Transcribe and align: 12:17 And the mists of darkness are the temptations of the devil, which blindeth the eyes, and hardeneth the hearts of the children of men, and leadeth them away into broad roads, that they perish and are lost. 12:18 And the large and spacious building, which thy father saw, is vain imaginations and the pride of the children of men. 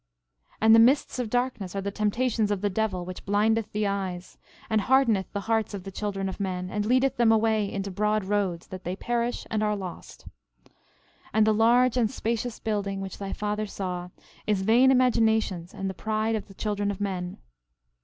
12:17 0.53 0.57
And 0.61 0.73
the 0.75 0.79
mists 0.79 1.19
of 1.19 1.29
darkness 1.29 1.75
are 1.75 1.81
the 1.81 1.91
temptations 1.91 2.49
of 2.49 2.61
the 2.61 2.71
devil, 2.71 3.05
which 3.05 3.23
blindeth 3.23 3.71
the 3.71 3.85
eyes, 3.85 4.39
and 4.67 4.81
hardeneth 4.81 5.31
the 5.31 5.41
hearts 5.41 5.75
of 5.75 5.83
the 5.83 5.91
children 5.91 6.27
of 6.27 6.39
men, 6.39 6.71
and 6.71 6.87
leadeth 6.87 7.17
them 7.17 7.31
away 7.31 7.71
into 7.71 7.91
broad 7.91 8.25
roads, 8.25 8.65
that 8.69 8.83
they 8.83 8.95
perish 8.95 9.45
and 9.51 9.61
are 9.61 9.75
lost. 9.75 10.25
12:18 10.65 10.71
And 11.33 11.45
the 11.45 11.53
large 11.53 11.97
and 11.97 12.09
spacious 12.09 12.57
building, 12.59 12.99
which 12.99 13.19
thy 13.19 13.31
father 13.31 13.67
saw, 13.67 14.09
is 14.47 14.63
vain 14.63 14.89
imaginations 14.89 15.71
and 15.71 15.87
the 15.87 15.93
pride 15.93 16.33
of 16.33 16.47
the 16.47 16.55
children 16.55 16.89
of 16.89 16.99
men. 16.99 17.37